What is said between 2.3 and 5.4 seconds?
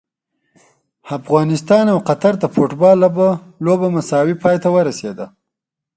د فوټبال لوبه مساوي پای ته ورسیده!